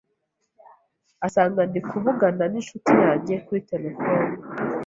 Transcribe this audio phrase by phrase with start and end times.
[1.25, 4.27] asanga ndi kuvugana n’inshuti yanjye kuri telephone